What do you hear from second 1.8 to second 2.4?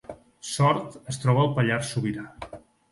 Sobirà